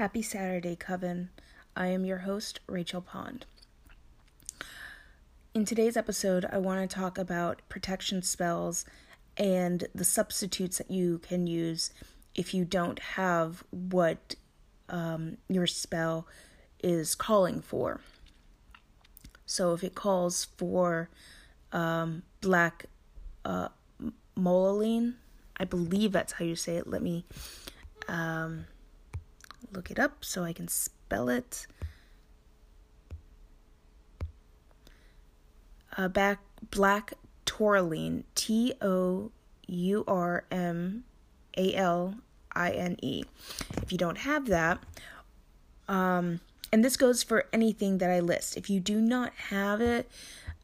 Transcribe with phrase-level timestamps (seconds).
[0.00, 1.28] Happy Saturday, Coven.
[1.76, 3.44] I am your host, Rachel Pond.
[5.52, 8.86] In today's episode, I want to talk about protection spells
[9.36, 11.90] and the substitutes that you can use
[12.34, 14.36] if you don't have what
[14.88, 16.26] um, your spell
[16.82, 18.00] is calling for.
[19.44, 21.10] So, if it calls for
[21.72, 22.86] um, black
[23.44, 23.68] uh,
[24.34, 25.16] moline,
[25.58, 26.86] I believe that's how you say it.
[26.86, 27.26] Let me.
[28.08, 28.64] Um,
[29.72, 31.66] look it up so I can spell it.
[35.96, 37.14] Uh, back black
[37.44, 39.30] tourmaline, T O
[39.66, 41.04] U R M
[41.56, 42.14] A L
[42.52, 43.24] I N E.
[43.82, 44.78] If you don't have that,
[45.88, 46.40] um,
[46.72, 48.56] and this goes for anything that I list.
[48.56, 50.08] If you do not have it,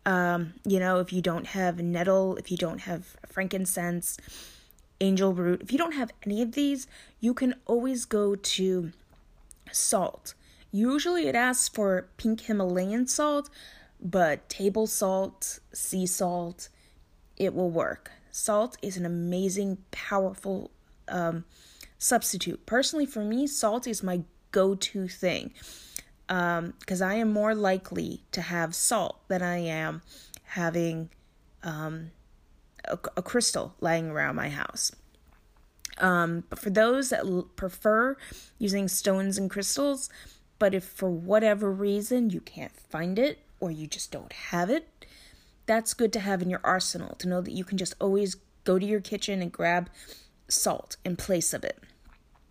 [0.04, 4.16] um, you know, if you don't have nettle, if you don't have frankincense,
[5.00, 5.62] angel root.
[5.62, 6.86] If you don't have any of these,
[7.20, 8.92] you can always go to
[9.73, 10.34] salt.
[10.73, 13.48] Usually it asks for pink Himalayan salt,
[14.01, 16.68] but table salt, sea salt,
[17.37, 18.12] it will work.
[18.30, 20.71] Salt is an amazing, powerful
[21.09, 21.45] um,
[21.99, 22.66] substitute.
[22.66, 25.52] Personally, for me, salt is my go to thing
[26.26, 30.02] because um, I am more likely to have salt than I am
[30.45, 31.10] having
[31.62, 32.10] um,
[32.87, 34.92] a, a crystal lying around my house.
[35.98, 38.16] Um, but for those that l- prefer
[38.59, 40.10] using stones and crystals,
[40.59, 45.06] but if for whatever reason you can't find it or you just don't have it,
[45.66, 48.78] that's good to have in your arsenal to know that you can just always go
[48.78, 49.90] to your kitchen and grab
[50.48, 51.78] salt in place of it.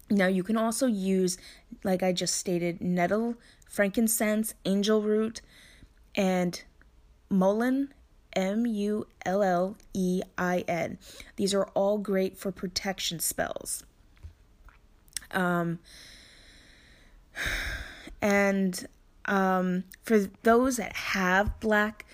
[0.10, 1.38] Now, you can also use,
[1.84, 3.36] like I just stated, nettle,
[3.68, 5.42] frankincense, angel root,
[6.14, 6.62] and
[7.30, 7.90] mullein
[8.36, 10.98] M U L L E I N.
[11.36, 13.84] These are all great for protection spells.
[15.32, 15.80] Um,
[18.22, 18.88] and
[19.26, 22.06] um, for those that have black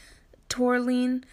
[0.50, 1.26] tourmaline,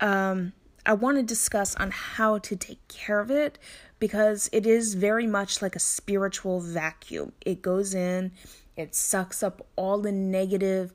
[0.00, 0.52] um,
[0.86, 3.58] I want to discuss on how to take care of it
[3.98, 7.32] because it is very much like a spiritual vacuum.
[7.44, 8.32] It goes in,
[8.76, 10.92] it sucks up all the negative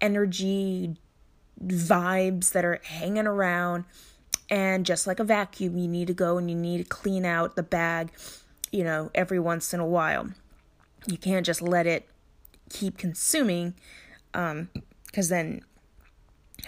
[0.00, 0.96] energy,
[1.64, 3.84] vibes that are hanging around.
[4.50, 7.56] And just like a vacuum, you need to go and you need to clean out
[7.56, 8.10] the bag,
[8.70, 10.28] you know, every once in a while.
[11.06, 12.06] You can't just let it
[12.68, 13.74] keep consuming,
[14.34, 14.68] um,
[15.06, 15.62] because then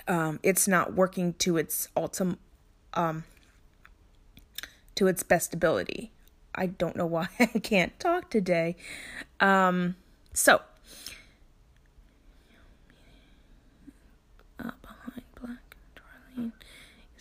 [0.09, 2.39] um, it's not working to its ultimate,
[2.95, 3.25] um,
[4.95, 6.11] to its best ability.
[6.55, 8.77] I don't know why I can't talk today.
[9.41, 9.97] Um,
[10.33, 10.61] so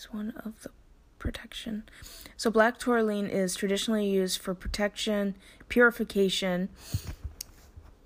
[0.03, 0.69] is one of the
[1.19, 1.84] protection.
[2.38, 5.36] So black tourmaline is traditionally used for protection,
[5.69, 6.69] purification,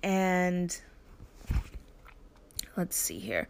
[0.02, 0.80] and
[2.76, 3.48] let's see here.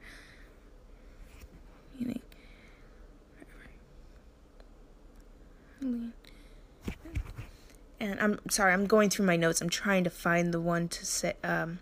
[8.01, 9.61] And I'm sorry, I'm going through my notes.
[9.61, 11.81] I'm trying to find the one to say um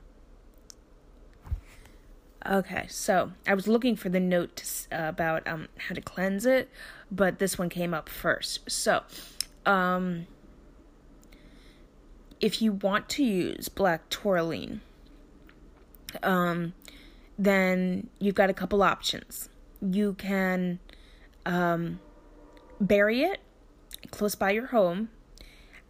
[2.49, 6.47] Okay, so I was looking for the note to, uh, about um, how to cleanse
[6.47, 6.71] it,
[7.11, 8.71] but this one came up first.
[8.71, 9.03] So,
[9.65, 10.29] um,
[12.41, 14.81] if you want to use black tourmaline,
[16.23, 16.75] um,
[17.37, 19.49] then you've got a couple options.
[19.83, 20.79] You can
[21.45, 21.99] um,
[22.81, 23.41] bury it
[24.13, 25.09] close by your home,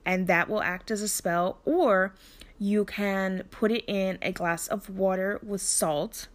[0.07, 2.15] and that will act as a spell, or
[2.59, 6.29] you can put it in a glass of water with salt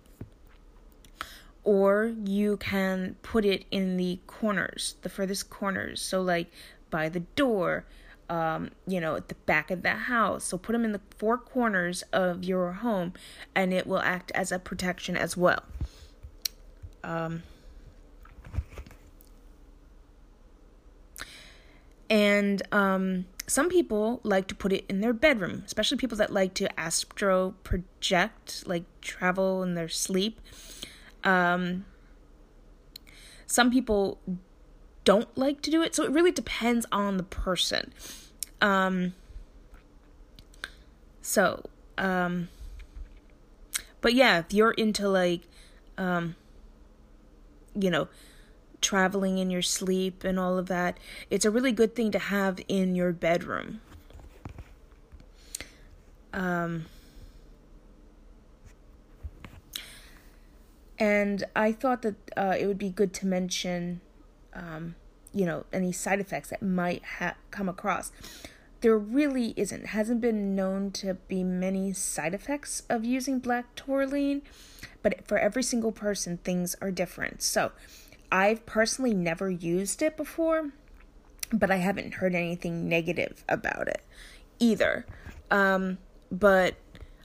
[1.64, 6.02] or you can put it in the corners, the furthest corners.
[6.02, 6.52] So, like
[6.90, 7.86] by the door,
[8.30, 10.46] um, you know, at the back of the house.
[10.46, 13.14] So, put them in the four corners of your home,
[13.56, 15.64] and it will act as a protection as well.
[17.04, 17.44] Um,
[22.10, 26.54] and um, some people like to put it in their bedroom, especially people that like
[26.56, 30.40] to astro project, like travel in their sleep.
[31.24, 31.86] Um,
[33.46, 34.20] some people
[35.04, 37.94] don't like to do it, so it really depends on the person.
[38.62, 39.14] Um,
[41.22, 41.66] so,
[41.98, 42.50] um,
[44.00, 45.42] but yeah, if you're into like,
[45.98, 46.36] um,
[47.76, 48.08] you know,
[48.82, 50.98] traveling in your sleep and all of that,
[51.30, 53.82] it's a really good thing to have in your bedroom.
[56.34, 56.86] Um,
[61.02, 64.02] And I thought that uh, it would be good to mention,
[64.54, 64.94] um,
[65.34, 68.12] you know, any side effects that might ha- come across.
[68.82, 69.88] there really isn't.
[69.88, 74.44] Hasn't been known to be many side effects of using black tourmaline
[75.04, 77.42] but for every single person things are different.
[77.42, 77.72] So
[78.32, 80.70] i've personally never used it before
[81.52, 84.02] but i haven't heard anything negative about it
[84.60, 85.06] either.
[85.50, 85.98] Um,
[86.32, 86.76] but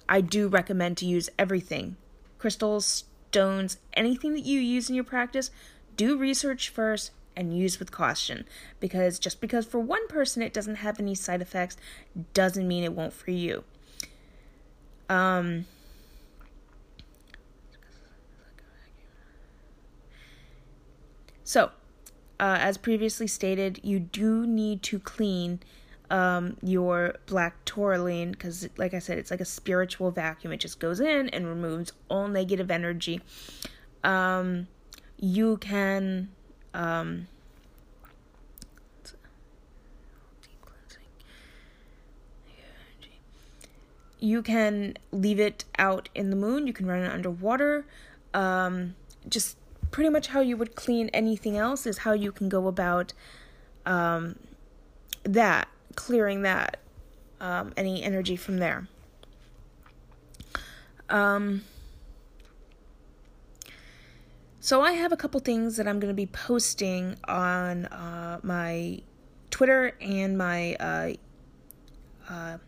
[0.09, 1.97] i do recommend to use everything.
[2.39, 3.05] Crystals
[3.37, 5.51] stones anything that you use in your practice
[5.95, 8.47] do research first and use with caution
[8.81, 11.77] because just because for one person it doesn't have any side effects
[12.33, 13.63] doesn't mean it won't for you.
[15.11, 15.67] Um,
[21.45, 21.73] so,
[22.41, 25.61] uh, as previously stated, you do need to clean
[26.11, 30.53] um, your black tourmaline because, like I said, it's like a spiritual vacuum.
[30.53, 33.21] It just goes in and removes all negative energy.
[34.05, 34.69] Um,
[35.19, 36.29] you can
[36.75, 37.27] um,
[44.21, 46.67] you can leave it out in the moon.
[46.67, 47.87] You can run it underwater.
[48.35, 48.95] Um,
[49.29, 49.57] just
[49.91, 53.13] pretty much how you would clean anything else is how you can go about
[53.85, 54.37] um,
[55.23, 56.79] that, clearing that,
[57.41, 58.89] um, any energy from there.
[61.09, 61.63] Um,
[64.61, 69.01] so I have a couple things that I'm going to be posting on uh, my
[69.51, 71.13] Twitter and my uh,
[72.29, 72.59] uh,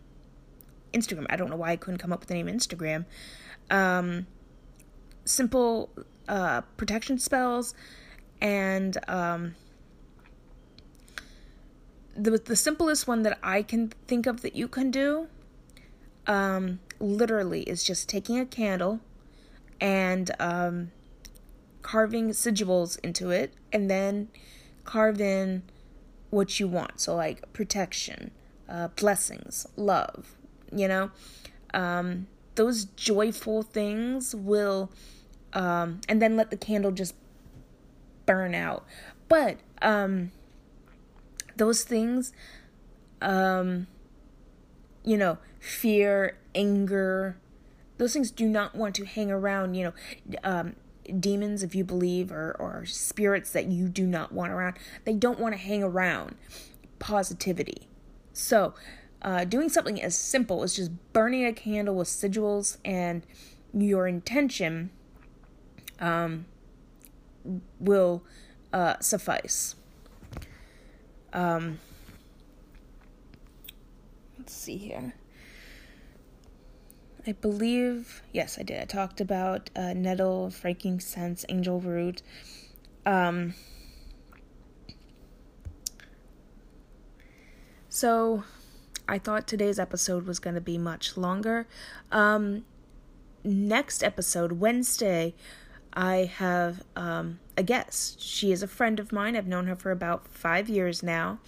[0.94, 1.26] Instagram.
[1.28, 3.04] I don't know why I couldn't come up with the name Instagram.
[3.70, 4.26] Um,
[5.24, 5.90] simple
[6.28, 7.74] uh, protection spells
[8.40, 9.54] and um,
[12.18, 15.28] the the simplest one that I can think of that you can do
[16.26, 19.00] um, literally is just taking a candle
[19.80, 20.90] and um,
[21.82, 24.28] carving sigils into it and then
[24.84, 25.62] carve in
[26.30, 27.00] what you want.
[27.00, 28.32] So, like protection,
[28.68, 30.36] uh, blessings, love,
[30.74, 31.10] you know,
[31.72, 32.26] um,
[32.56, 34.90] those joyful things will,
[35.52, 37.14] um, and then let the candle just
[38.26, 38.84] burn out.
[39.28, 40.32] But, um,
[41.58, 42.32] those things,
[43.20, 43.86] um,
[45.04, 47.36] you know, fear, anger,
[47.98, 50.76] those things do not want to hang around, you know, um,
[51.20, 55.38] demons, if you believe, or, or spirits that you do not want around, they don't
[55.38, 56.36] want to hang around
[56.98, 57.88] positivity.
[58.32, 58.74] So,
[59.20, 63.26] uh, doing something as simple as just burning a candle with sigils and
[63.74, 64.90] your intention
[65.98, 66.46] um,
[67.80, 68.22] will
[68.72, 69.74] uh, suffice.
[71.32, 71.78] Um,
[74.38, 75.14] let's see here.
[77.26, 78.80] I believe, yes, I did.
[78.80, 82.22] I talked about uh, nettle, frankincense, angel root.
[83.04, 83.54] Um,
[87.90, 88.44] so,
[89.06, 91.66] I thought today's episode was going to be much longer.
[92.10, 92.64] Um,
[93.44, 95.34] next episode, Wednesday,
[95.92, 98.20] I have um, a guest.
[98.20, 99.36] She is a friend of mine.
[99.36, 101.38] I've known her for about five years now.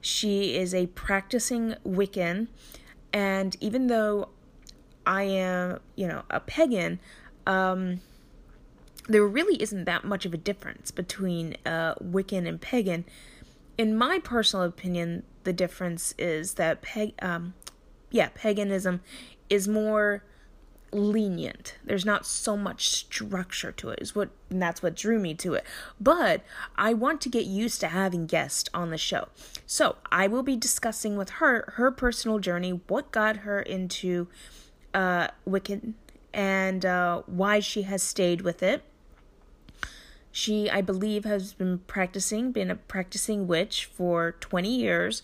[0.00, 2.48] She is a practicing Wiccan,
[3.12, 4.28] and even though
[5.04, 7.00] I am, you know, a pagan,
[7.46, 8.00] um,
[9.08, 13.04] there really isn't that much of a difference between uh, Wiccan and pagan.
[13.76, 17.54] In my personal opinion, the difference is that pag- um,
[18.10, 19.00] yeah, paganism
[19.48, 20.22] is more
[20.92, 21.76] lenient.
[21.84, 23.98] There's not so much structure to it.
[24.00, 25.64] Is what and that's what drew me to it.
[26.00, 26.42] But
[26.76, 29.28] I want to get used to having guests on the show.
[29.66, 34.28] So, I will be discussing with her her personal journey, what got her into
[34.94, 35.94] uh, Wiccan
[36.32, 38.82] and uh, why she has stayed with it.
[40.30, 45.22] She, I believe, has been practicing, been a practicing witch for 20 years,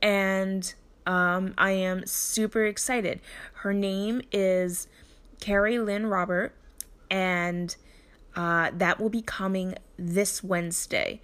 [0.00, 0.72] and
[1.06, 3.20] um, I am super excited.
[3.54, 4.88] Her name is
[5.40, 6.54] Carrie Lynn Robert,
[7.10, 7.76] and
[8.34, 11.20] uh, that will be coming this Wednesday.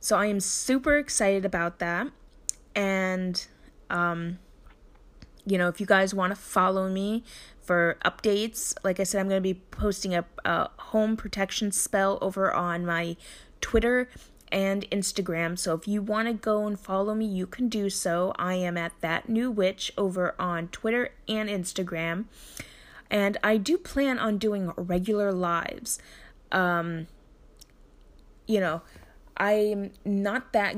[0.00, 2.08] So I am super excited about that.
[2.74, 3.46] And
[3.90, 4.38] um,
[5.46, 7.24] you know, if you guys want to follow me
[7.60, 12.18] for updates, like I said, I'm going to be posting a, a home protection spell
[12.20, 13.16] over on my
[13.60, 14.08] Twitter
[14.50, 15.58] and Instagram.
[15.58, 18.32] So if you want to go and follow me, you can do so.
[18.38, 22.26] I am at that new witch over on Twitter and Instagram.
[23.10, 25.98] And I do plan on doing regular lives.
[26.50, 27.06] Um,
[28.46, 28.82] you know,
[29.36, 30.76] I'm not that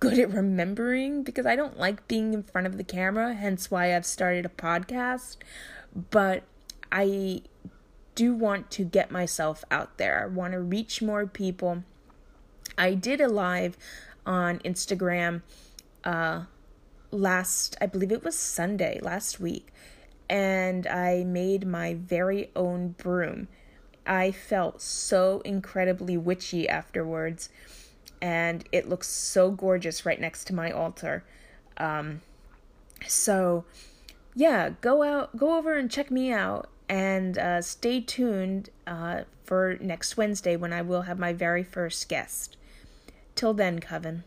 [0.00, 3.94] good at remembering because I don't like being in front of the camera, hence why
[3.94, 5.36] I've started a podcast.
[6.10, 6.44] But
[6.90, 7.42] I
[8.14, 10.22] do want to get myself out there.
[10.22, 11.84] I want to reach more people.
[12.76, 13.76] I did a live
[14.26, 15.42] on Instagram
[16.04, 16.44] uh,
[17.10, 19.68] last, I believe it was Sunday, last week,
[20.30, 23.48] and I made my very own broom.
[24.06, 27.50] I felt so incredibly witchy afterwards,
[28.22, 31.24] and it looks so gorgeous right next to my altar.
[31.76, 32.22] Um,
[33.06, 33.64] so,
[34.34, 39.78] yeah, go out, go over and check me out, and uh, stay tuned uh, for
[39.80, 42.56] next Wednesday when I will have my very first guest.
[43.34, 44.22] Till then, Coven.